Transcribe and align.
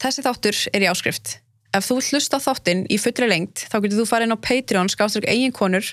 Þessi 0.00 0.22
þáttur 0.24 0.56
er 0.72 0.80
í 0.80 0.88
áskrift. 0.88 1.34
Ef 1.76 1.84
þú 1.84 1.98
vilt 1.98 2.14
hlusta 2.14 2.38
á 2.40 2.44
þáttinn 2.48 2.86
í 2.88 2.96
fullri 2.96 3.26
lengt, 3.28 3.66
þá 3.68 3.82
getur 3.84 3.98
þú 4.00 4.06
farið 4.08 4.30
inn 4.30 4.32
á 4.32 4.44
Patreon 4.48 4.88
skáströk 4.88 5.28
eigin 5.28 5.52
konur 5.52 5.92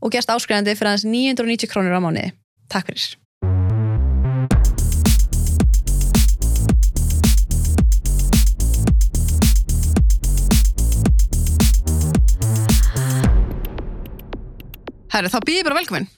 og 0.00 0.14
gerst 0.14 0.32
áskrifandi 0.32 0.72
fyrir 0.72 0.94
aðeins 0.94 1.04
990 1.04 1.68
krónur 1.68 1.92
á 1.92 2.00
mánuði. 2.00 2.32
Takk 2.72 2.88
fyrir. 2.88 3.12
Herri, 15.12 15.28
þá 15.28 15.40
býð 15.44 15.60
ég 15.60 15.68
bara 15.68 15.80
velkomin. 15.82 16.08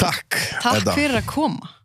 Takk. 0.00 0.40
Takk 0.64 0.94
fyrir 0.96 1.20
að 1.20 1.28
koma. 1.28 1.83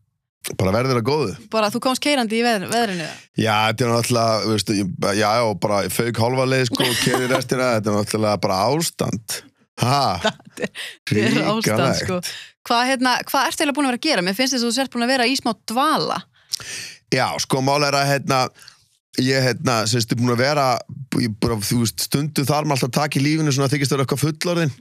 Bara 0.58 0.71
verður 0.74 1.02
að 1.02 1.06
góðu. 1.06 1.34
Bara 1.52 1.68
að 1.68 1.76
þú 1.76 1.82
komst 1.84 2.02
keirandi 2.04 2.39
í 2.39 2.44
veð, 2.46 2.64
veðrinu. 2.71 3.08
Já, 3.38 3.54
þetta 3.70 3.86
er 3.86 3.92
náttúrulega, 3.92 4.38
veistu, 4.50 4.78
já, 4.80 5.12
já, 5.20 5.50
bara 5.66 5.82
fauk 5.94 6.21
hálfa 6.24 6.46
leið, 6.47 6.64
sko, 6.70 6.88
og 6.88 7.02
keri 7.04 7.28
restina, 7.30 7.68
þetta 7.75 7.92
er 7.92 7.97
náttúrulega 8.00 8.42
bara 8.46 8.60
ástand. 8.70 9.36
Ha, 9.80 10.00
Þetta 10.60 11.20
er 11.20 11.38
ástand, 11.44 12.00
sko. 12.02 12.18
Hvað, 12.68 12.82
hérna, 12.92 13.14
hvað 13.28 13.46
ertu 13.50 13.64
eiginlega 13.64 13.78
búin 13.78 13.88
að 13.88 13.94
vera 13.94 14.00
að 14.02 14.07
gera? 14.07 14.25
Mér 14.25 14.36
finnst 14.39 14.56
þess 14.56 14.64
að 14.64 14.68
þú 14.68 14.75
sért 14.80 14.96
búin 14.96 15.06
að 15.06 15.14
vera 15.14 15.28
í 15.30 15.38
smá 15.39 15.52
dvala. 15.71 16.18
Já, 17.14 17.25
sko, 17.46 17.61
mál 17.66 17.80
er 17.88 18.00
að, 18.00 18.10
hérna, 18.10 18.42
ég, 19.19 19.46
hérna, 19.46 19.78
semst, 19.92 20.11
er 20.11 20.19
búin 20.19 20.33
að 20.36 20.44
vera, 20.44 20.68
bara, 21.44 21.60
þú 21.68 21.83
veist, 21.83 22.08
stundum 22.10 22.47
þar 22.47 22.68
maður 22.68 22.88
alltaf 22.88 22.92
að 22.92 22.97
taka 23.00 23.19
í 23.19 23.24
lífinu 23.28 23.54
svona 23.56 23.69
að 23.69 23.78
þykist 23.78 23.96
vera 23.96 24.08
eitthvað 24.08 24.24
fullorðin. 24.25 24.75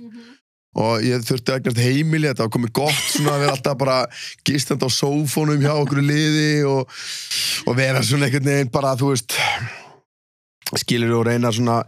Og 0.76 1.02
ég 1.02 1.24
þurfti 1.24 1.50
að 1.50 1.58
eignast 1.58 1.80
heimili, 1.80 2.28
þetta 2.28 2.44
var 2.44 2.54
komið 2.54 2.74
gott 2.76 3.02
svona 3.08 3.34
að 3.34 3.44
vera 3.44 3.56
alltaf 3.56 3.78
bara 3.80 3.98
gistandi 4.46 4.84
á 4.84 4.90
sófónum 4.92 5.64
hjá 5.64 5.72
okkur 5.74 6.04
liði 6.04 6.50
og, 6.68 6.98
og 7.66 7.78
vera 7.78 8.04
svona 8.04 8.28
einhvern 8.28 8.50
veginn 8.52 8.72
bara, 8.74 8.92
þú 9.00 9.14
veist, 9.14 9.38
skilur 10.76 11.14
og 11.16 11.24
reyna 11.28 11.50
svona 11.54 11.78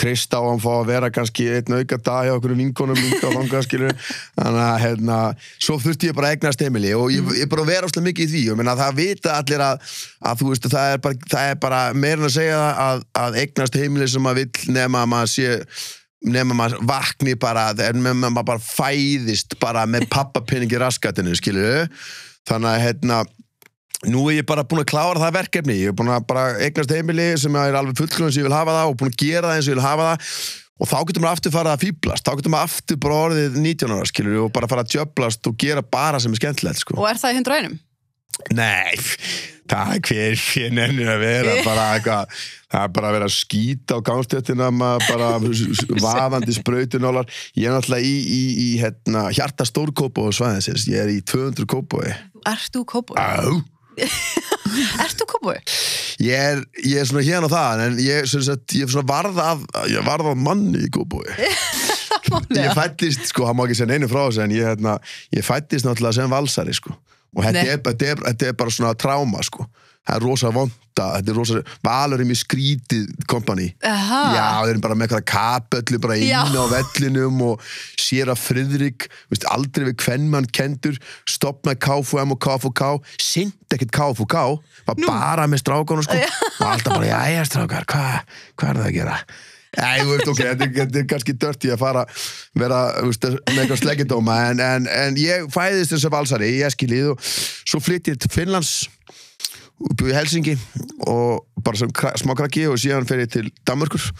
treysta 0.00 0.40
á 0.40 0.44
að 0.48 0.62
fá 0.64 0.70
að 0.72 0.88
vera 0.88 1.10
kannski 1.12 1.48
einn 1.52 1.76
auka 1.76 1.98
dag 2.00 2.28
hjá 2.28 2.32
okkur 2.38 2.56
vinkonum 2.56 2.96
líka 2.96 3.28
og 3.28 3.36
þangað 3.36 3.66
skilur 3.66 3.94
þannig 4.38 4.62
að 4.64 4.80
hérna, 4.84 5.18
svo 5.60 5.76
þurfti 5.82 6.08
ég 6.08 6.16
bara 6.16 6.30
að 6.30 6.38
eignast 6.38 6.64
heimili 6.64 6.94
og 6.96 7.12
ég, 7.12 7.30
ég 7.42 7.52
bara 7.52 7.68
vera 7.68 7.90
óslega 7.90 8.06
mikið 8.08 8.24
í 8.24 8.32
því. 8.32 8.42
Og 8.54 8.60
minna, 8.60 8.76
það 8.80 8.98
vita 9.02 9.36
allir 9.36 9.64
að, 9.66 9.94
að 10.32 10.40
þú 10.40 10.50
veist 10.54 10.68
það 10.72 10.96
er 10.96 11.04
bara, 11.04 11.46
bara 11.66 11.82
meira 11.92 12.22
en 12.22 12.28
að 12.30 12.36
segja 12.38 12.60
að, 12.86 13.06
að 13.26 13.40
eignast 13.44 13.80
heimili 13.82 14.08
sem 14.08 14.24
maður 14.24 14.44
vill 14.46 14.76
nema 14.78 15.04
að 15.04 15.12
maður 15.14 15.34
sé 15.34 15.56
nema 16.26 16.56
maður 16.56 16.82
vakni 16.88 17.36
bara 17.40 17.70
nema 17.96 18.28
maður 18.28 18.48
bara 18.52 18.64
fæðist 18.64 19.56
bara 19.62 19.86
með 19.88 20.08
pappapinningi 20.12 20.80
raskatinu 20.80 21.36
skilur 21.38 21.86
þannig 22.48 22.74
að 22.74 22.82
hérna 22.86 23.22
Nú 24.08 24.22
er 24.30 24.38
ég 24.38 24.46
bara 24.48 24.62
búin 24.64 24.80
að 24.80 24.86
klára 24.94 25.20
það 25.20 25.34
verkefni, 25.34 25.74
ég 25.76 25.90
er 25.90 25.96
búin 25.96 26.08
að 26.08 26.22
bara 26.30 26.44
eignast 26.64 26.92
heimili 26.94 27.26
sem 27.36 27.56
er 27.60 27.76
alveg 27.76 27.98
fullklunum 27.98 28.32
sem 28.32 28.40
ég 28.40 28.46
vil 28.48 28.56
hafa 28.56 28.72
það 28.78 28.92
og 28.92 28.94
búin 28.96 29.10
að 29.12 29.18
gera 29.20 29.50
það 29.50 29.58
eins 29.58 29.66
og 29.66 29.72
ég 29.74 29.76
vil 29.76 29.84
hafa 29.84 30.06
það 30.06 30.30
og 30.80 30.88
þá 30.88 30.96
getur 31.10 31.24
maður 31.24 31.36
aftur 31.36 31.52
farið 31.52 31.74
að 31.74 31.82
fýblast, 31.84 32.24
þá 32.24 32.38
getur 32.38 32.54
maður 32.54 32.70
aftur 32.70 33.00
bara 33.04 33.18
orðið 33.26 33.58
19 33.60 33.92
ára 33.92 34.08
skilur 34.08 34.38
og 34.46 34.52
bara 34.56 34.70
fara 34.70 34.84
að 34.86 34.94
djöblast 34.94 35.50
og 35.50 35.58
gera 35.60 35.84
bara 35.84 36.20
sem 36.22 36.32
er 36.32 36.40
skemmtilegt 36.40 36.80
sko. 36.80 36.96
Og 36.96 37.10
er 37.10 37.20
það 37.20 37.34
í 37.34 37.38
hundra 37.40 37.58
einum? 37.60 37.76
Nei, 38.56 38.96
er 39.76 40.00
hver 40.04 40.36
hver 40.40 40.74
nennir 40.74 41.10
að 41.12 41.24
vera 41.24 41.56
bara 41.68 41.86
eitthvað, 41.96 42.38
það 42.70 42.86
er 42.86 42.94
bara 42.96 43.10
að 43.10 43.16
vera 43.18 43.28
að 43.30 43.36
skýta 43.36 43.98
á 43.98 44.06
gangstéttina 44.10 44.70
maður 44.74 45.08
bara 45.10 45.30
vaðandi 46.06 46.56
sprautunólar. 46.58 47.30
Ég 47.58 47.70
er 47.70 47.76
náttúrulega 47.76 48.06
í, 48.06 48.16
í, 48.20 48.42
í 48.66 48.70
hérna, 48.82 49.28
hjarta 49.36 49.66
stórkópa 49.68 50.28
og 50.28 50.36
svæðinsins, 50.36 50.88
ég 50.90 51.04
er 51.04 51.12
í 51.12 51.20
200 51.24 51.68
kópoi 51.70 52.08
Ert 52.48 52.72
þú 52.72 52.86
kópúi? 52.88 53.20
Á. 53.20 53.44
Ert 55.04 55.18
þú 55.20 55.26
kópúi? 55.34 55.58
Ég 56.24 56.36
er, 56.36 56.62
ég 56.84 57.00
er 57.00 57.08
svona 57.08 57.24
hérna 57.24 57.48
og 57.48 57.52
það 57.52 57.84
en 57.86 58.00
ég, 58.04 58.24
er 58.24 58.90
svona 58.92 59.06
varð 59.08 59.40
af 59.44 59.62
varð 60.06 60.32
af 60.32 60.40
manni 60.40 60.84
í 60.86 60.90
góðbúi 60.92 61.26
ég 62.54 62.74
fættist, 62.76 63.30
sko, 63.30 63.46
hann 63.48 63.56
má 63.58 63.64
ekki 63.64 63.78
segja 63.78 63.94
neinu 63.94 64.08
frá 64.10 64.22
þessu 64.26 64.44
en 64.44 64.54
ég, 64.54 64.66
hérna, 64.68 64.98
ég 65.34 65.46
fættist 65.46 65.86
náttúrulega 65.86 66.18
sem 66.18 66.32
valsari, 66.32 66.74
sko 66.76 66.94
og 67.36 67.44
þetta 67.46 67.66
er, 67.66 67.82
þetta, 67.84 68.50
er, 68.50 68.58
bara 68.58 68.74
svona 68.74 68.96
tráma, 68.98 69.44
sko 69.46 69.66
það 70.10 70.16
er 70.16 70.24
rosa 70.24 70.50
vonda, 70.54 71.06
þetta 71.18 71.32
er 71.32 71.36
rosa 71.36 71.60
valur 71.84 72.22
er 72.22 72.28
mjög 72.28 72.40
skrítið 72.40 73.26
kompani. 73.30 73.68
Já, 73.84 74.46
þeir 74.64 74.72
eru 74.72 74.82
bara 74.84 74.96
með 74.98 75.06
eitthvað 75.06 75.26
kapöllu 75.30 76.00
bara 76.02 76.16
inn 76.18 76.30
Já. 76.30 76.40
á 76.48 76.64
vellinum 76.72 77.42
og 77.46 77.68
sér 78.00 78.32
að 78.32 78.42
Friðrik, 78.42 79.06
veist, 79.30 79.46
aldrei 79.52 79.90
við 79.90 79.98
hvern 80.04 80.26
mann 80.32 80.48
kendur, 80.56 80.98
stopp 81.28 81.62
með 81.68 81.80
KFM 81.86 82.34
og 82.34 82.40
KFK, 82.42 82.90
sint 83.22 83.76
ekkert 83.76 83.94
KFK 83.94 84.40
var 84.88 85.04
bara 85.04 85.46
með 85.50 85.62
strákanu 85.62 86.04
sko 86.06 86.18
og 86.18 86.66
alltaf 86.66 86.96
bara, 86.96 87.12
já, 87.30 87.46
strákar, 87.46 87.86
hvað 87.86 88.36
hva 88.56 88.72
er 88.72 88.80
það 88.82 88.88
að 88.88 88.96
gera? 88.98 89.20
Æ, 89.78 90.02
þú 90.02 90.14
veist, 90.16 90.28
ok, 90.32 90.40
þetta 90.58 90.98
er, 90.98 91.04
kannski 91.10 91.34
dörti 91.38 91.70
að 91.70 91.78
fara 91.84 92.00
vera, 92.58 92.78
veist, 93.06 93.22
með 93.46 93.60
eitthvað 93.62 93.82
sleggjadóma 93.84 94.38
en, 94.50 94.62
en, 94.64 94.88
en 94.90 95.18
ég 95.20 95.46
fæðist 95.54 95.92
þess 95.94 96.08
að 96.08 96.14
valsari 96.16 96.48
í 96.56 96.62
Eskilið 96.66 97.12
og 97.12 97.22
svo 97.30 97.78
flytti 97.84 98.10
ég 98.16 98.18
til 98.24 98.32
Finnlands 98.34 98.72
bjó 99.94 100.10
í 100.10 100.16
Helsingi 100.16 100.56
og 101.08 101.46
bara 101.64 101.78
sem 101.80 101.92
kra- 101.94 102.16
smá 102.20 102.34
krakki 102.36 102.66
og 102.68 102.80
síðan 102.82 103.06
fer 103.08 103.22
ég 103.22 103.30
til 103.32 103.46
Danmörkur 103.64 104.10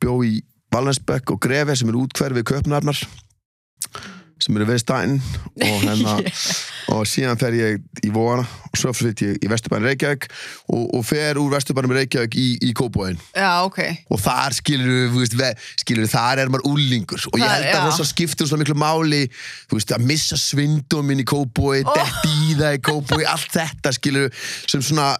bjó 0.00 0.14
í 0.24 0.38
Valensbekk 0.74 1.34
og 1.34 1.42
Grefe 1.44 1.74
sem 1.76 1.90
er 1.92 1.98
útkverfið 2.00 2.46
Köpnarnar 2.54 3.02
sem 4.44 4.58
eru 4.58 4.66
við 4.68 4.82
stæn 4.82 5.14
og, 5.16 5.78
hérna, 5.80 6.18
og 6.94 7.06
síðan 7.08 7.40
fer 7.40 7.56
ég 7.56 8.04
í 8.04 8.10
Vóana 8.12 8.44
og 8.44 8.76
svo 8.76 8.92
flytt 8.96 9.22
ég 9.24 9.38
í 9.40 9.48
Vesturbæn 9.48 9.86
Reykjavík 9.86 10.26
og, 10.28 10.82
og 10.98 11.04
fer 11.06 11.40
úr 11.40 11.54
Vesturbænum 11.54 11.94
Reykjavík 11.96 12.36
í, 12.36 12.46
í 12.68 12.72
Kópóin 12.76 13.16
Já, 13.32 13.64
ok. 13.64 13.80
og 14.12 14.20
þar 14.20 14.56
skilur 14.58 15.14
við, 15.14 15.56
þar 16.12 16.44
er 16.44 16.52
maður 16.52 16.68
úlingur 16.74 17.24
og 17.30 17.40
ég 17.40 17.48
held 17.48 17.70
að 17.70 17.78
já. 17.78 17.86
rosa 17.86 18.08
skiptir 18.08 18.50
svo 18.50 18.60
miklu 18.60 18.76
máli 18.76 19.24
veist, 19.72 19.94
að 19.96 20.04
missa 20.10 20.38
svindum 20.40 21.08
minn 21.08 21.24
í 21.24 21.28
kópói, 21.28 21.80
oh. 21.80 21.96
detti 21.96 22.36
í 22.50 22.58
það 22.60 22.78
í 22.78 22.84
kópói 22.84 23.24
allt 23.30 23.50
þetta 23.54 23.94
skilur 23.96 24.46
sem 24.68 24.84
svona 24.84 25.14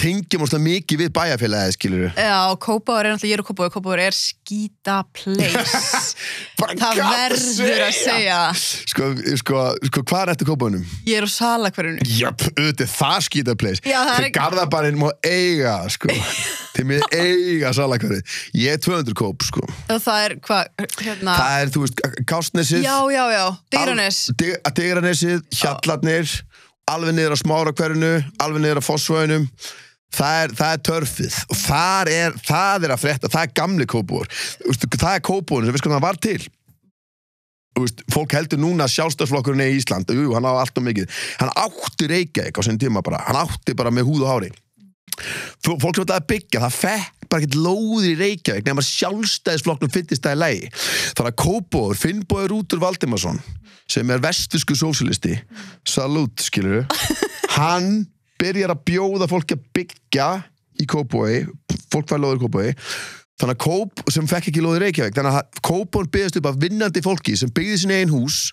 tengjum 0.00 0.44
óslega 0.46 0.64
mikið 0.64 1.00
við 1.02 1.10
bæjarfélagið 1.16 1.74
skilur 1.76 2.04
Já, 2.16 2.36
kópáður 2.62 3.08
er 3.08 3.14
náttúrulega, 3.14 3.32
ég 3.32 3.38
er 3.38 3.44
kópáður, 3.48 3.72
kópáður 3.76 4.02
er 4.06 4.16
skýta 4.16 4.96
place. 5.16 6.12
Það 6.82 7.00
verður 7.02 7.80
að 7.82 7.94
segja. 7.96 8.38
sko, 8.54 9.08
sko, 9.40 9.62
sko 9.88 10.02
hvað 10.06 10.22
er 10.22 10.32
eftir 10.34 10.48
kópóinum? 10.48 10.84
Ég 11.08 11.18
er 11.18 11.26
á 11.26 11.30
salakverjunu. 11.32 12.06
Jöp, 12.06 12.44
auðvitað 12.54 12.92
það 12.92 13.16
skýta 13.26 13.56
place 13.58 13.82
Já, 13.82 13.98
það 13.98 14.12
er 14.14 14.26
ekki- 14.28 14.36
garðabarinn 14.38 15.00
má 15.00 15.08
eiga 15.26 15.74
sko. 15.92 16.12
þeir 16.76 16.88
með 16.88 17.06
eiga 17.18 17.72
salakverði 17.76 18.22
ég 18.62 18.76
er 18.76 18.82
200 18.84 19.16
kóp 19.18 19.44
sko. 19.46 19.66
Og 19.92 20.00
það 20.04 20.26
er 20.28 20.36
hvað, 20.46 20.88
hérna... 21.02 21.36
það 21.36 21.58
er, 21.58 21.74
þú 21.74 21.84
veist, 21.84 22.04
Kásnesið 22.32 22.86
Já, 22.86 22.96
já, 23.12 23.24
já, 23.34 23.44
Digranes. 23.74 24.22
Digranesið, 24.38 25.44
Hjallarnir 25.58 26.30
alveg 26.92 27.16
niður 27.16 27.36
á 27.36 27.42
smára 27.42 27.74
hverjunu 27.76 28.12
alveg 28.42 28.64
niður 28.64 28.82
á 28.82 28.88
fossvöginum 28.88 29.46
það 30.12 30.40
er, 30.42 30.56
það 30.58 30.72
er 30.72 30.82
törfið 30.88 31.36
og 31.48 31.60
það 31.62 32.10
er, 32.14 32.40
það 32.48 32.88
er 32.88 32.94
að 32.94 33.04
frétta, 33.04 33.30
það 33.32 33.46
er 33.46 33.54
gamli 33.60 33.86
kópúur 33.88 34.32
það 34.98 35.14
er 35.14 35.24
kópúurinn 35.28 35.70
sem 35.70 35.76
við 35.76 35.84
sko 35.84 35.94
það 35.94 36.04
var 36.06 36.20
til. 36.28 36.40
Veist, 37.72 38.02
fólk 38.12 38.34
heldur 38.36 38.60
núna 38.60 38.84
að 38.84 38.92
sjálfstæðsflokkurinn 38.98 39.62
er 39.64 39.70
í 39.72 39.78
Ísland. 39.80 40.10
Jú, 40.12 40.34
hann 40.36 40.44
á 40.44 40.52
allt 40.60 40.76
og 40.76 40.84
mikið. 40.84 41.08
Hann 41.40 41.52
átti 41.56 42.08
Reykjavík 42.10 42.60
á 42.60 42.62
sinni 42.66 42.82
tíma 42.82 43.00
bara. 43.04 43.22
Hann 43.24 43.38
átti 43.40 43.72
bara 43.78 43.88
með 43.94 44.10
húð 44.10 44.26
og 44.26 44.32
hári 44.34 44.50
fólk 45.64 45.96
sem 45.96 46.04
þetta 46.04 46.18
að 46.18 46.28
byggja, 46.32 46.62
það 46.64 46.78
fekk 46.78 47.26
bara 47.32 47.42
ekkert 47.42 47.58
lóðir 47.64 48.12
í 48.12 48.18
Reykjavík 48.20 48.66
nema 48.68 48.84
sjálfstæðisflokknum 48.84 49.92
fyllist 49.92 50.24
það 50.24 50.36
í 50.36 50.40
lægi 50.42 50.70
þannig 51.16 51.30
að 51.30 51.38
Kópóður, 51.42 52.00
Finnbóður 52.00 52.52
Rútur 52.52 52.82
Valdimarsson 52.82 53.40
sem 53.92 54.12
er 54.12 54.22
vestusku 54.22 54.76
sósilisti 54.78 55.38
salút, 55.88 56.44
skilur 56.44 56.84
hann 57.58 58.04
byrjar 58.40 58.74
að 58.74 58.84
bjóða 58.90 59.30
fólki 59.30 59.56
að 59.56 59.66
byggja 59.78 60.28
í 60.82 60.88
Kópói 60.88 61.42
fólk 61.92 62.08
fær 62.10 62.22
lóður 62.22 62.40
í 62.40 62.44
Kópói 62.46 62.68
þannig 63.40 63.56
að 63.56 63.62
Kóp 63.64 64.04
sem 64.12 64.28
fekk 64.30 64.52
ekki 64.52 64.64
lóðir 64.64 64.84
í 64.84 64.88
Reykjavík 64.88 65.18
þannig 65.18 65.40
að 65.40 65.60
Kópón 65.64 66.10
byggðist 66.12 66.40
upp 66.40 66.50
af 66.52 66.62
vinnandi 66.62 67.04
fólki 67.04 67.36
sem 67.38 67.52
byggði 67.54 67.80
sinni 67.80 68.00
einn 68.02 68.12
hús 68.12 68.48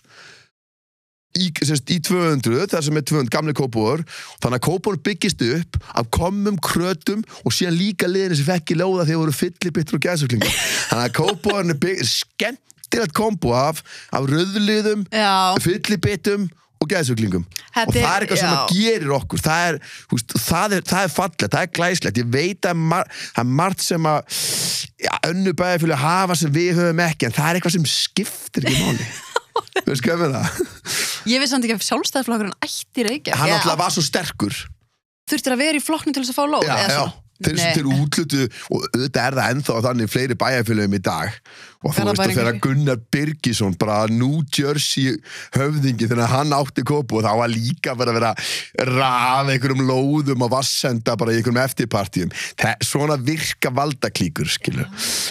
í, 1.38 1.50
sérst, 1.62 1.90
í 1.94 2.00
200, 2.02 2.66
þar 2.72 2.86
sem 2.86 2.98
er 2.98 3.04
200 3.06 3.32
gamli 3.32 3.54
kópúar, 3.56 4.02
þannig 4.42 4.58
að 4.58 4.64
kópúar 4.66 4.98
byggist 5.06 5.42
upp 5.46 5.78
af 5.94 6.08
komum, 6.14 6.58
krötum 6.58 7.22
og 7.44 7.54
síðan 7.54 7.78
líka 7.78 8.10
liðinu 8.10 8.38
sem 8.40 8.48
fekk 8.48 8.74
í 8.74 8.78
lóða 8.80 9.06
þegar 9.06 9.22
voru 9.24 9.36
fyllibittur 9.36 10.00
og 10.00 10.06
gæðsöklingar 10.08 10.56
þannig 10.90 11.04
að 11.04 11.18
kópúarnir 11.20 11.78
bygg 11.84 12.02
skemmtilegt 12.10 13.14
kombo 13.16 13.54
af, 13.54 13.84
af 14.10 14.26
röðliðum 14.30 15.06
Já, 15.14 15.54
fyllibittum 15.62 16.48
og 16.80 16.88
gæðsöklingum 16.88 17.42
og 17.44 17.92
það 17.92 17.96
er- 18.00 18.06
er 18.08 18.24
eitthvað 18.24 18.40
sem 18.40 18.48
já. 18.48 18.56
að 18.56 18.70
gerir 18.74 19.10
okkur. 19.12 19.40
Það 19.44 19.64
er, 19.68 19.76
húst, 20.10 20.32
það 20.40 20.72
er, 20.78 20.84
það 20.88 21.02
er 21.04 21.12
fallegt, 21.12 21.44
það 21.52 21.62
er 21.66 21.72
glæslegt 21.76 22.20
ég 22.22 22.30
veit 22.32 22.68
að 22.70 22.78
mar, 22.90 23.10
það 23.34 23.42
er 23.44 23.50
margt 23.60 23.84
sem 23.84 24.08
að 24.08 24.38
ja, 25.04 25.18
önnu 25.28 25.52
bæði 25.60 25.98
hafa 26.00 26.38
sem 26.40 26.52
við 26.54 26.80
höfum 26.80 27.02
ekki 27.04 27.28
en 27.28 27.36
það 27.36 27.50
er 27.50 27.58
eitthvað 27.60 27.76
sem 27.76 27.84
skiptir 27.92 28.66
ekki 28.70 28.86
máli. 28.88 29.10
Hvað 29.90 30.22
með 30.22 30.34
það 30.38 30.79
ég 31.30 31.42
veist 31.42 31.54
samt 31.54 31.66
ekki 31.66 31.78
að 31.78 31.86
sjálfstæðisflokkurinn 31.88 32.56
ætti 32.66 33.06
reykja 33.06 33.38
hann 33.40 33.56
alltaf 33.56 33.80
var 33.80 33.94
svo 33.94 34.04
sterkur. 34.04 34.60
Þurftir 35.30 35.54
að 35.54 35.62
vera 35.62 35.80
í 35.80 35.84
flokknum 35.84 36.14
til 36.16 36.24
þess 36.24 36.34
að 36.34 36.40
fá 36.40 36.44
lóð? 36.50 36.66
Já, 36.66 36.76
já, 36.90 37.04
þeir 37.46 37.60
þeir 37.78 37.90
útlutu 37.94 38.42
og 38.68 38.86
auðvitað 38.90 39.26
er 39.26 39.38
það 39.38 39.54
ennþá 39.54 39.82
þannig 39.86 40.12
fleiri 40.12 40.38
bæjarfélögum 40.40 40.98
í 40.98 41.02
dag 41.06 41.38
og 41.80 41.94
þú 41.94 41.94
veist 41.94 42.00
að 42.00 42.10
Garðabæringur. 42.10 42.40
þegar 42.40 42.60
Gunnar 42.66 43.00
Birgisson 43.14 43.76
bara 43.80 43.98
New 44.12 44.42
Jersey 44.52 45.14
höfðingi 45.56 46.10
þegar 46.10 46.32
hann 46.34 46.52
átti 46.56 46.84
kópu 46.84 47.20
og 47.20 47.24
þá 47.24 47.32
var 47.40 47.52
líka 47.52 47.96
bara 47.96 48.12
að 48.12 48.18
vera 48.20 48.32
að 48.34 48.90
rafa 48.90 49.54
einhverjum 49.54 49.86
lóðum 49.88 50.44
og 50.44 50.52
vassenda 50.52 51.16
bara 51.16 51.32
í 51.32 51.40
einhverjum 51.40 51.62
eftirpartíum. 51.64 52.34
Svona 52.84 53.16
virka 53.16 53.72
valdaklíkur 53.72 54.48
skilur. 54.50 54.88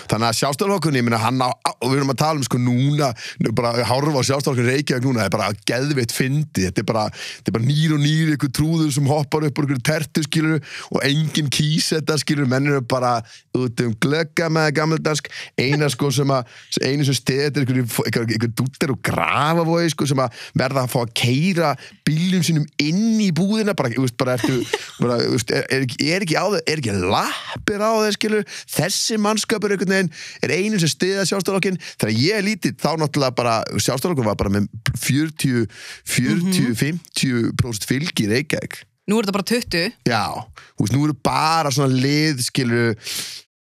Þannig 0.10 0.28
að 0.32 1.50
á, 1.50 1.72
og 1.80 1.92
við 1.92 2.00
erum 2.00 2.14
að 2.14 2.20
tala 2.22 2.40
um 2.40 2.46
sko 2.46 2.60
núna 2.62 3.10
nú 3.44 3.54
bara 3.56 3.72
að 3.74 3.88
horfa 3.90 4.22
á 4.22 4.28
sjálfstæðarflokkunni 4.28 4.74
Reykjavík 4.74 5.06
núna 5.06 5.24
það 5.24 5.30
er 5.30 5.36
bara 5.36 5.50
geðveitt 5.70 6.16
fyndi, 6.16 6.66
þetta 6.68 6.84
er 6.84 6.88
bara, 6.90 7.06
þetta 7.12 7.52
er 7.52 7.58
bara 7.58 7.68
nýr 7.68 7.96
og 7.96 8.02
nýr 8.04 8.34
einhver 8.34 8.54
trúður 8.56 8.92
sem 8.96 9.10
hoppar 9.10 9.48
upp 9.48 9.60
úr 9.60 9.68
einhverju 9.68 9.86
tertu 9.90 10.24
skilur 10.26 10.64
og 10.94 11.06
enginn 11.08 11.52
kýs 11.54 11.92
þetta 11.96 12.18
skilur, 12.22 12.50
menn 12.50 12.70
eru 12.70 12.84
bara 12.90 13.20
út 13.58 13.84
um 13.86 13.96
glögga 14.02 14.50
með 14.54 14.72
gammeldansk 14.80 15.30
eina 15.60 15.90
sko 15.92 16.12
sem 16.16 16.34
að, 16.34 16.39
einu 16.86 17.06
sem 17.08 17.18
steð 17.18 17.42
þetta 17.46 17.60
er 17.62 17.66
einhverju, 17.66 17.86
einhverju, 18.06 18.36
einhverju 18.36 18.54
dúttir 18.62 18.94
og 18.94 19.00
grafavogi 19.10 19.92
sko 19.94 20.08
sem 20.10 20.22
að 20.24 20.40
verða 20.62 20.84
að 20.86 20.94
fá 20.94 21.00
að 21.04 21.14
keira 21.22 21.72
bíljum 22.08 22.44
sínum 22.46 22.66
inn 22.82 23.20
í 23.24 23.30
búðina 23.36 23.76
bara, 23.78 23.92
þú 23.94 24.06
veist, 24.06 24.18
bara 24.20 24.38
ertu 24.40 24.60
bara, 25.00 25.20
þú 25.24 25.34
veist, 25.38 25.54
er, 25.56 25.68
er, 25.74 25.88
ekki- 26.26 26.38
á 26.40 26.46
það, 26.50 26.60
er 26.66 26.82
ekki 26.84 26.96
lappir 27.00 27.84
á 27.86 27.92
það 28.00 28.12
skilur, 28.18 28.48
þessi 28.76 29.20
mannskapur 29.22 29.76
einhvern 29.76 29.96
veginn 29.96 30.12
er 30.46 30.56
einu 30.58 30.80
sem 30.82 30.92
stiða 30.92 31.26
sjálfstæðarokkin 31.30 31.80
þegar 31.96 32.14
ég 32.18 32.40
er 32.40 32.48
lítið, 32.48 32.78
þá 32.82 32.90
náttúrulega 33.04 33.36
bara 33.40 33.56
sjálfstæðarokkin 33.78 34.30
var 34.30 34.40
bara 34.40 34.54
með 34.58 34.70
40 35.00 35.66
40, 36.10 36.74
50% 36.80 37.88
fylgi 37.90 38.26
í 38.28 38.32
Reykjavík. 38.34 38.80
Nú 39.10 39.18
er 39.18 39.26
þetta 39.26 39.36
bara 39.40 39.48
20 39.50 39.86
já, 40.06 40.24
þú 40.78 40.84
veist, 40.86 40.94
nú 40.96 41.06
eru 41.08 41.16
bara 41.26 41.72
svona 41.74 41.96
lið 41.98 42.44
skilur, 42.46 42.92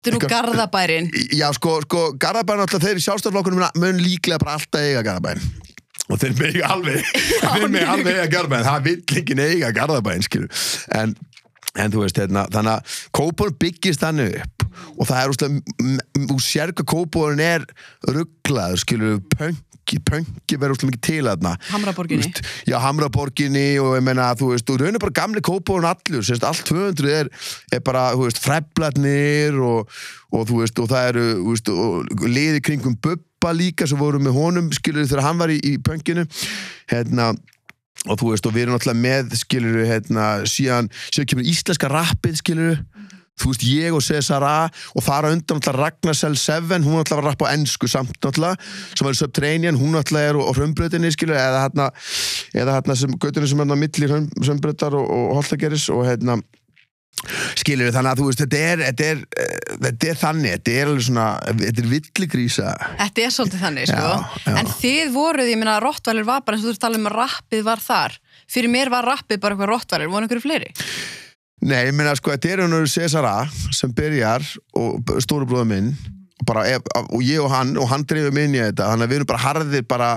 Nú 0.03 0.17
Eitthvað- 0.17 0.33
garðabærin 0.33 1.05
já 1.31 1.45
sko, 1.55 1.77
sko 1.85 1.99
Garðabæn 2.19 2.63
alltaf 2.65 2.81
þeir 2.83 2.99
í 2.99 3.03
sjálfstæðarflokkunum 3.05 3.61
mun 3.79 4.01
líklega 4.03 4.41
bara 4.41 4.57
alltaf 4.59 4.81
eiga 4.83 5.03
Garðabæn 5.05 5.43
og 6.11 6.19
þeir 6.19 6.33
með 6.41 6.57
alveg 6.67 7.11
þeir 7.53 7.69
með 7.71 7.85
alveg 7.93 8.17
eiga 8.17 8.31
Garðabæn, 8.33 8.65
það 8.67 8.89
vill 8.89 8.97
ekki 9.21 9.37
eiga 9.39 9.71
Garðabæn 9.77 10.25
skilur. 10.27 10.63
En, 10.99 11.15
en 11.79 11.93
þú 11.93 12.03
veist, 12.03 12.19
hérna, 12.19 12.43
þannig 12.51 12.73
að 12.75 12.97
kópur 13.15 13.53
byggist 13.63 14.03
þannig 14.03 14.35
upp 14.43 14.67
og 14.97 15.07
það 15.07 15.19
er 15.21 15.31
úrslega, 15.31 15.61
þú 16.33 16.37
sér 16.43 16.73
hvað 16.75 16.89
kópurinn 16.91 17.43
er 17.45 17.65
rugglaður, 18.09 18.81
skilur 18.83 19.21
pönki, 19.37 19.72
pönki 19.83 20.57
verður 20.59 20.75
úrslega 20.75 20.91
mikið 20.91 21.03
til 21.07 21.27
þarna 21.27 21.53
Hamraborginni. 21.69 22.23
Þú 22.23 22.31
veist, 22.31 22.51
já, 22.69 22.75
Hamraborginni 22.83 23.65
og 23.83 23.95
ég 23.97 24.05
meina, 24.07 24.29
þú 24.39 24.51
veist, 24.53 24.71
og 24.71 24.81
raunir 24.81 25.03
bara 25.03 25.15
gamli 25.19 25.43
kópurinn 25.43 25.89
allur, 25.89 26.25
sérst, 26.25 26.45
allt 26.47 26.65
200 26.69 27.13
er, 27.13 27.31
er 27.73 27.83
bara, 27.85 28.09
þú 28.15 28.27
veist, 28.27 28.41
freblarnir 28.43 29.59
og, 29.61 29.93
og 30.33 30.49
þú 30.49 30.61
veist, 30.63 30.83
og 30.83 30.91
það 30.91 31.09
eru 31.13 31.25
veist, 31.49 31.73
og 31.73 32.27
liði 32.27 32.63
kringum 32.65 32.97
Bubba 33.03 33.55
líka 33.55 33.87
sem 33.89 33.99
voru 33.99 34.21
með 34.23 34.37
honum, 34.37 34.71
skilur 34.75 35.07
þegar 35.07 35.27
hann 35.27 35.41
var 35.41 35.53
í, 35.53 35.59
í 35.59 35.75
pönkinu 35.83 36.27
hérna 36.91 37.33
og 38.09 38.17
þú 38.19 38.33
veist, 38.33 38.47
og 38.47 38.55
við 38.55 38.65
erum 38.65 38.77
náttúrulega 38.77 39.03
með 39.03 39.37
skilur 39.39 39.83
hérna, 39.87 40.27
síðan, 40.49 40.89
síðan 41.09 41.29
kemur 41.31 41.51
íslenska 41.53 41.91
rappið 41.91 42.39
skilur 42.41 42.81
þú 43.39 43.51
veist, 43.51 43.65
ég 43.65 43.97
og 43.97 44.03
Cesar 44.05 44.45
A 44.45 44.57
og 44.93 45.05
þar 45.05 45.29
á 45.29 45.33
undan 45.33 45.59
náttúrulega 45.59 45.79
Ragnar 45.79 46.17
Sel 46.17 46.37
7, 46.37 46.81
hún 46.85 46.99
náttúrulega 46.99 47.19
var 47.19 47.23
að 47.23 47.29
rappa 47.31 47.49
á 47.49 47.53
ennsku 47.55 47.89
samt 47.89 48.17
náttúrulega, 48.19 48.57
sem 48.93 49.07
var 49.07 49.15
í 49.15 49.21
Subterranean 49.21 49.79
hún 49.79 49.95
náttúrulega 49.97 50.33
er 50.33 50.41
á 50.41 50.53
hrömbröðinni 50.53 51.13
skilur 51.13 51.39
eða 51.39 51.63
hérna, 51.65 51.91
eða 52.53 52.79
hérna 52.79 52.97
sem 52.99 53.15
gautunni 53.17 53.49
sem 53.49 53.63
er 53.63 53.73
á 53.73 53.77
milli 53.77 54.11
hrömbröðar 54.11 54.99
og, 54.99 55.07
og 55.07 55.39
holtageris 55.39 55.89
og 55.93 56.05
hérna 56.07 56.41
skilur 57.59 57.93
þannig 57.93 58.11
að 58.11 58.19
þú 58.19 58.27
veist, 58.27 58.41
þetta 58.43 58.61
er, 58.67 58.83
þetta 58.89 59.05
er, 59.07 59.19
eh, 59.39 59.73
þetta 59.85 60.09
er 60.09 60.19
þannig, 60.19 60.55
þetta 60.57 60.73
er 60.73 60.91
alveg 60.91 61.05
svona 61.07 61.27
þetta 61.61 61.83
er 61.83 61.89
villigrísa 61.93 62.73
Þetta 62.99 63.23
er 63.23 63.33
svolítið 63.37 63.63
þannig, 63.63 63.89
sko. 63.91 64.11
Já, 64.13 64.39
já. 64.43 64.55
En 64.59 64.71
þið 64.81 65.13
voruð, 65.15 65.51
ég 65.53 65.61
meina, 65.61 65.79
Rottvælir 65.83 66.27
var 66.27 66.43
bara 66.43 66.57
eins 66.57 66.65
og 66.65 66.71
þú 66.71 66.73
ert 66.73 66.81
að 66.81 66.87
tala 66.87 66.99
um 66.99 67.09
að 67.11 67.17
rappið 67.21 67.65
var 67.69 67.83
þar. 67.83 68.17
Fyrir 68.53 68.73
mér 68.73 68.91
var 68.93 69.07
rappið 69.07 69.43
bara 69.43 69.55
eitthvað 69.55 69.71
Rottvælir, 69.71 70.11
voru 70.11 70.27
einhverju 70.27 70.43
fleiri? 70.43 70.73
Nei, 71.63 71.85
ég 71.87 71.95
meina 71.95 72.15
sko, 72.19 72.33
þetta 72.33 72.49
er 72.51 72.63
hann 72.65 72.89
Cesar 72.91 73.27
A 73.27 73.37
sem 73.71 73.93
byrjar 73.95 74.43
og 74.79 75.15
stóru 75.23 75.47
bróða 75.47 75.67
minn. 75.69 75.93
Bara, 76.43 76.65
og 77.05 77.21
ég 77.23 77.39
og 77.39 77.53
hann 77.53 77.77
og 77.79 77.87
hann 77.87 78.03
dreifum 78.09 78.39
inn 78.41 78.57
í 78.57 78.59
þetta. 78.59 78.89
Þannig 78.91 79.07
að 79.07 79.13
við 79.13 79.19
erum 79.21 79.29
bara 79.29 79.43
harðir 79.45 79.85
bara 79.87 80.09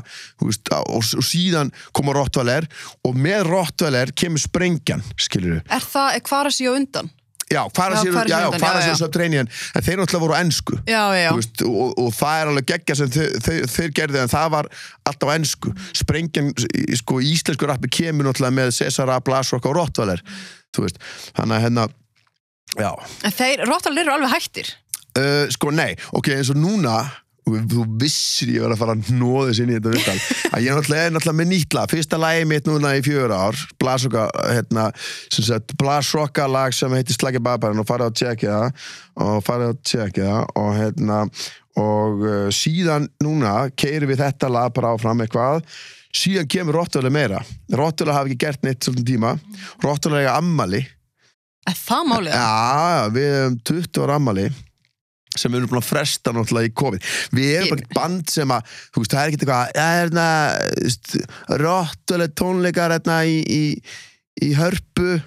veist, 0.42 0.72
og, 0.74 1.04
og 1.20 1.26
síðan 1.26 1.70
koma 1.94 2.16
Rottweiler 2.16 2.66
og 3.06 3.14
með 3.14 3.46
Rottweiler 3.52 4.10
kemur 4.16 4.42
sprengjan 4.42 5.04
skilur 5.14 5.60
Er 5.62 5.86
það, 5.86 6.18
er 6.18 6.50
að 6.50 6.56
sé 6.56 6.66
á 6.66 6.74
undan? 6.74 7.12
já, 7.50 7.62
sér 8.02 8.12
já, 8.28 8.40
já, 8.40 8.46
undan, 8.46 8.60
já, 8.60 8.82
sér 8.82 8.90
já. 8.90 8.96
svo 8.98 9.08
treynjan 9.08 9.48
en 9.74 9.82
þeir 9.82 10.00
náttúrulega 10.00 10.22
voru 10.24 10.34
á 10.34 10.42
ennsku 10.42 10.78
Já, 10.82 11.02
já, 11.14 11.30
Veist, 11.36 11.62
og, 11.62 11.94
og 12.02 12.10
það 12.14 12.40
er 12.40 12.50
alveg 12.50 12.68
geggja 12.72 12.96
sem 12.98 13.10
þeir, 13.14 13.36
þeir, 13.44 13.60
þeir 13.70 13.92
gerði 14.00 14.22
en 14.22 14.32
það 14.32 14.52
var 14.56 14.68
alltaf 15.06 15.30
á 15.30 15.34
ennsku 15.36 15.74
sprengjan, 15.94 16.50
sko, 16.98 17.20
íslensku 17.22 17.70
rappi 17.70 17.90
kemur 18.00 18.26
náttúrulega 18.26 18.58
með 18.58 18.74
Cesar 18.80 19.12
A, 19.14 19.20
Blasrock 19.22 19.68
og 19.70 19.78
Rottweiler 19.78 20.24
þú 20.76 20.86
veist, 20.86 20.98
þannig 21.36 21.58
að 21.58 21.64
hérna 21.66 21.86
já, 22.76 22.90
En 23.24 23.36
þeir, 23.40 23.66
Rottvælir 23.70 24.06
eru 24.06 24.16
alveg 24.18 24.34
hættir. 24.36 24.74
uh, 25.18 25.44
sko 25.54 25.72
nei 25.72 25.92
ok, 26.12 26.34
eins 26.36 26.52
og 26.52 26.60
núna 26.60 26.98
þú 27.46 27.84
vissir 28.02 28.50
ég 28.56 28.64
var 28.64 28.72
að 28.74 28.80
fara 28.80 28.94
að 28.96 29.10
hnóða 29.12 29.42
þess 29.52 29.60
inn 29.62 29.70
í 29.70 29.76
þetta 29.76 29.90
vittal 29.94 30.16
að 30.56 30.64
ég 30.64 30.72
er 30.72 30.80
náttúrulega, 31.14 31.34
með 31.38 31.48
nýtt 31.52 31.76
lag. 31.76 31.92
Fyrsta 31.92 32.18
lagi 32.18 32.46
mitt 32.50 32.66
núna 32.66 32.96
í 32.98 33.04
fjör 33.06 33.30
ár 33.30 33.60
Blasroka, 33.78 34.24
hérna, 34.50 34.88
Blasroka 35.78 36.48
lag 36.50 36.74
sem 36.74 36.90
heitir 36.98 37.14
Slagi 37.14 37.38
Babarinn 37.38 37.78
og 37.78 37.86
farið 37.86 38.10
að 38.10 38.16
tjekka 38.18 38.56
það 38.56 38.88
og 39.28 39.44
farið 39.46 39.70
að 39.70 39.78
tjekka 39.92 40.26
það 40.26 40.50
og 40.64 40.72
hérna 40.80 41.20
og 41.76 42.26
uh, 42.26 42.48
síðan 42.56 43.06
núna 43.22 43.54
keirum 43.78 44.10
við 44.10 44.24
þetta 44.24 44.50
lag 44.50 44.74
bara 44.74 44.96
áfram 44.96 45.22
eitthvað 45.22 45.62
síðan 46.16 46.50
kemur 46.50 46.80
Rottweiler 46.80 47.12
meira. 47.14 47.40
Rottweiler 47.72 48.16
hafi 48.16 48.32
ekki 48.32 48.44
gert 48.46 48.66
neitt 48.66 48.86
svolítið 48.86 49.10
tíma. 49.14 49.34
Rottweiler 49.84 50.24
eiga 50.24 50.38
ammali 50.40 50.84
Er 51.66 51.74
það 51.74 52.08
málið? 52.12 52.34
Já, 52.36 53.10
við 53.14 53.28
hefum 53.34 53.58
20 53.66 54.02
ára 54.04 54.16
ammali 54.20 54.46
sem 55.36 55.52
við 55.52 55.58
erum 55.58 55.68
búin 55.68 55.82
að 55.82 55.88
fresta 55.90 56.32
náttúrulega 56.32 56.70
í 56.70 56.74
COVID. 56.80 57.06
Við 57.36 57.48
erum 57.52 57.72
bara 57.72 57.82
eitt 57.82 57.96
band 57.96 58.30
sem 58.32 58.52
að 58.54 58.68
þú 58.94 59.02
veist, 59.02 59.12
það 59.12 59.22
er 59.22 59.32
ekki 59.32 59.40
eitthvað 59.42 59.80
hérna 59.82 60.26
rottuleg 61.62 62.36
tónleikar 62.40 62.94
hérna 62.94 63.18
í, 63.28 63.40
í, 63.42 63.64
í 64.46 64.52
hörpu 64.56 65.18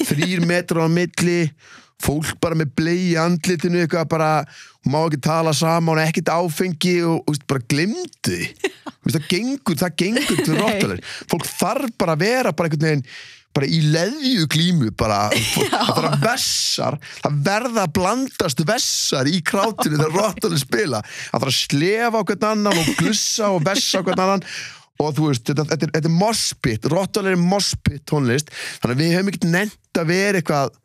þrýr 0.00 0.46
metrar 0.50 0.88
á 0.88 0.90
milli 0.90 1.42
fólk 2.02 2.34
bara 2.42 2.58
með 2.58 2.72
blei 2.76 2.98
í 3.12 3.14
andlitinu 3.20 3.84
eitthvað 3.84 4.10
bara, 4.16 4.30
má 4.88 4.98
ekki 5.04 5.20
tala 5.28 5.54
saman 5.56 6.02
ekkert 6.02 6.32
áfengi 6.34 6.98
og, 7.06 7.22
og 7.28 7.38
bara 7.48 7.64
veist, 7.70 8.40
það 9.14 9.26
gengur, 9.30 9.76
það 9.80 9.96
gengur 10.02 10.42
til 10.44 10.58
rottuleg 10.58 11.04
fólk 11.30 11.46
þarf 11.46 11.90
bara 12.00 12.14
að 12.18 12.22
vera 12.26 12.52
bara 12.52 12.68
einhvern 12.70 12.88
veginn 12.90 13.04
bara 13.56 13.68
í 13.72 13.78
leðju 13.88 14.46
glímu 14.52 14.90
bara, 15.00 15.18
það 15.54 15.92
þarf 15.96 16.08
að 16.10 16.24
vessar 16.26 16.98
það 17.22 17.36
verða 17.46 17.84
að 17.86 17.92
blandast 17.96 18.64
vessar 18.68 19.30
í 19.32 19.38
krátinu 19.40 19.96
þegar 19.96 20.16
rottuleg 20.18 20.60
spila. 20.60 21.00
Það 21.06 21.38
þarf 21.40 21.52
að 21.52 21.60
slefa 21.62 22.20
á 22.20 22.26
hvern 22.28 22.48
annan 22.50 22.80
og 22.82 22.90
glussa 23.00 23.48
og 23.54 23.62
vessa 23.64 24.02
á 24.02 24.04
hvern 24.04 24.24
annan. 24.26 24.44
Og 24.96 25.10
þú 25.12 25.26
veist, 25.30 25.42
þetta, 25.48 25.64
þetta, 25.70 25.86
er- 25.86 25.90
þetta 25.96 26.08
er 26.08 26.16
mospit 26.16 26.86
Rottweiler 26.88 27.34
er 27.36 27.40
mospit 27.40 28.04
tónlist. 28.08 28.52
Þannig 28.80 28.94
að 28.96 29.00
við 29.02 29.10
hefum 29.16 29.32
ekkert 29.32 29.48
nefnt 29.52 30.00
að 30.00 30.06
vera 30.12 30.40
eitthvað 30.40 30.76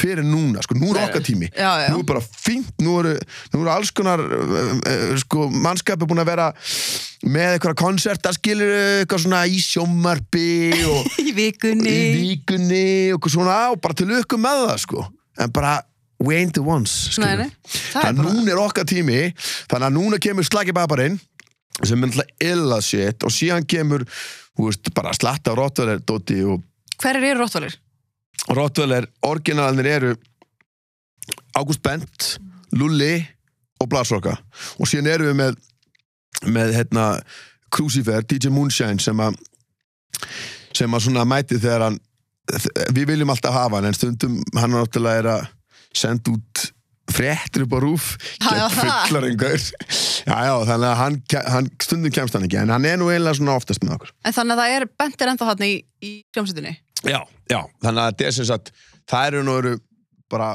fyrir 0.00 0.24
núna, 0.24 0.62
sko, 0.64 0.74
nú 0.80 0.88
er 0.94 1.02
okkar 1.04 1.22
tími 1.26 1.50
Já, 1.52 1.70
já. 1.84 1.88
nú 1.92 2.00
er 2.00 2.06
bara 2.08 2.22
fínt, 2.24 2.70
nú 2.80 2.94
eru, 3.02 3.12
nú 3.52 3.60
eru 3.60 3.70
alls 3.74 3.90
konar 3.92 4.22
uh, 4.24 4.54
uh, 4.80 5.12
sko, 5.20 5.50
mannskapi 5.52 6.08
búin 6.08 6.22
að 6.22 6.30
vera 6.32 6.46
með 7.28 7.56
eitthvað 7.58 7.76
konserta 7.82 8.32
skilur 8.34 8.72
eitthvað 9.02 9.24
svona 9.26 9.42
í 9.46 9.60
sjómarbi 9.62 10.46
og 10.88 11.12
Í 11.28 11.34
vikunni. 11.36 11.92
í 11.92 12.12
vikunni 12.22 12.84
og 13.14 13.28
svona 13.30 13.58
og 13.74 13.80
bara 13.84 13.94
til 14.00 14.08
lukku 14.10 14.40
með 14.40 14.64
það 14.70 14.80
sko 14.86 15.04
en 15.42 15.52
bara 15.54 15.74
we 16.22 16.36
ain't 16.40 16.54
the 16.56 16.64
ones 16.64 16.96
Nei, 17.20 17.34
skilur. 17.34 17.44
nei. 17.44 17.52
Það 17.92 18.00
er 18.00 18.08
þannig 18.08 18.08
að 18.08 18.24
bara... 18.24 18.34
núna 18.40 18.54
er 18.56 18.64
okkar 18.64 18.88
tími 18.90 19.20
þannig 19.36 19.86
að 19.90 19.96
núna 20.00 20.22
kemur 20.24 20.48
slagi 20.48 20.74
babarinn 20.76 21.20
sem 21.82 22.00
er 22.04 22.10
alltaf 22.10 22.48
illa 22.48 22.80
shit 22.84 23.24
og 23.28 23.32
síðan 23.32 23.64
kemur 23.68 24.04
þú 24.08 24.66
veist, 24.70 24.90
bara 24.96 25.12
slatta 25.16 25.52
á 25.52 25.58
Rottweiler 25.60 26.00
dóti 26.04 26.40
og 26.48 26.64
Hverir 27.02 27.24
eru 27.32 27.40
Rottvælir? 27.44 27.74
Rottweiler, 28.50 29.06
originalinir 29.22 29.86
eru 29.86 30.14
Ágúst 31.54 31.82
Bent 31.84 32.38
Lulli 32.74 33.20
og 33.80 33.90
Blasroka 33.92 34.34
og 34.78 34.88
síðan 34.88 35.12
erum 35.12 35.30
við 35.30 35.38
með 35.42 35.60
með 36.52 36.74
hérna 36.74 37.06
Crucifer, 37.72 38.24
DJ 38.26 38.50
Moonshine 38.50 39.00
sem 39.00 39.20
að 39.22 39.38
sem 40.74 40.94
að 40.94 41.04
svona 41.06 41.24
mæti 41.28 41.60
þegar 41.60 41.86
hann 41.86 41.98
við 42.96 43.12
viljum 43.12 43.30
alltaf 43.32 43.54
hafa 43.54 43.78
hann 43.78 43.90
en 43.90 43.96
stundum 43.96 44.38
hann 44.56 44.74
náttúrulega 44.74 45.22
er 45.22 45.28
að 45.36 45.50
senda 45.94 46.32
út 46.34 46.64
fréttir 47.12 47.66
upp 47.66 47.76
á 47.76 47.78
rúf 47.82 48.08
gegn 48.40 49.66
já 50.22 50.52
þannig 50.66 50.88
að 50.88 50.96
hann, 51.00 51.18
hann 51.54 51.70
stundum 51.82 52.14
kemst 52.14 52.36
hann 52.36 52.46
ekki 52.46 52.60
en 52.62 52.72
hann 52.72 52.86
er 52.88 52.98
nú 53.00 53.10
eiginlega 53.10 53.38
svona 53.38 53.56
oftast 53.58 53.82
með 53.84 53.96
okkur. 53.98 54.14
En 54.24 54.36
þannig 54.36 54.54
að 54.56 54.62
það 54.62 54.76
er 54.76 54.88
bentir 55.02 55.32
ennþá 55.32 55.48
þarna 55.50 55.68
í, 55.68 55.76
í 56.02 56.12
hljómsveitinni. 56.32 56.74
Já, 57.02 57.20
já, 57.50 57.60
þannig 57.82 58.02
að 58.02 58.24
er 58.28 58.36
sagt 58.38 58.72
það 59.10 59.26
eru 59.30 59.42
nú 59.46 59.56
eru 59.60 59.74
bara 60.32 60.54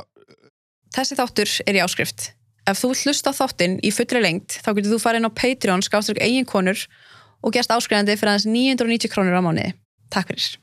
Þessi 0.96 1.18
þáttur 1.20 1.52
er 1.68 1.78
í 1.78 1.82
áskrift. 1.84 2.32
Ef 2.68 2.80
þú 2.82 2.94
hlusta 2.96 3.34
þáttinn 3.36 3.78
í 3.86 3.92
fullri 3.94 4.22
lengt 4.24 4.58
þá 4.64 4.72
getur 4.74 4.96
þú 4.96 5.02
farið 5.04 5.22
inn 5.22 5.30
á 5.30 5.40
Patreon 5.40 5.84
skáströkk 5.86 6.24
eigin 6.24 6.48
konur 6.48 6.80
og 7.44 7.54
gerst 7.54 7.72
áskrifandi 7.72 8.18
fyrir 8.18 8.34
aðeins 8.34 8.48
990 8.50 9.14
krónur 9.14 9.38
á 9.38 9.44
mánuði. 9.44 9.76
Takk 10.12 10.32
fyrir. 10.32 10.58